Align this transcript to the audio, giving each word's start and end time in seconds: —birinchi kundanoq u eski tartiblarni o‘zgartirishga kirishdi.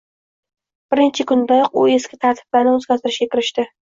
—birinchi 0.93 1.25
kundanoq 1.33 1.77
u 1.83 1.85
eski 1.97 2.19
tartiblarni 2.25 2.75
o‘zgartirishga 2.79 3.29
kirishdi. 3.37 3.67